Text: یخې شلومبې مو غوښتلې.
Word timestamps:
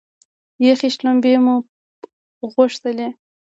یخې 0.65 0.89
شلومبې 0.95 1.33
مو 1.43 1.55
غوښتلې. 2.53 3.07